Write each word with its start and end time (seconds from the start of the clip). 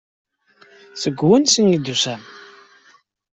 Seg 1.01 1.15
wansi 1.27 1.63
i 1.75 1.77
d-tusam? 1.79 2.21